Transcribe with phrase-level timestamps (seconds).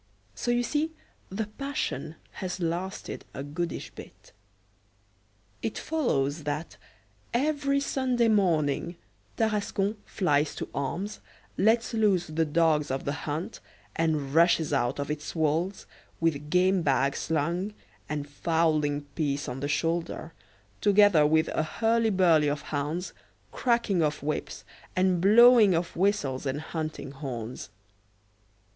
[0.33, 0.93] So you see
[1.29, 4.31] the passion has lasted a goodish bit.
[5.61, 6.77] It follows that,
[7.35, 8.95] every Sunday morning,
[9.37, 11.19] Tarascon flies to arms,
[11.55, 13.59] lets loose the dogs of the hunt,
[13.95, 15.85] and rushes out of its walls,
[16.19, 17.71] with game bag slung
[18.09, 20.33] and fowling piece on the shoulder,
[20.81, 23.13] together with a hurly burly of hounds,
[23.51, 24.63] cracking of whips,
[24.95, 27.69] and blowing of whistles and hunting horns.